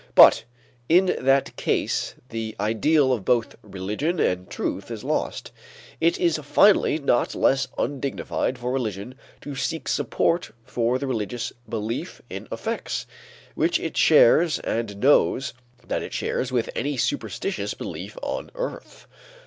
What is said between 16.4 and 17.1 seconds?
with any